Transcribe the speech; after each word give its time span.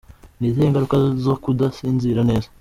Ni 0.39 0.45
izihe 0.49 0.67
ngaruka 0.69 0.95
zo 1.25 1.35
kudasinzira 1.43 2.21
neza?. 2.29 2.47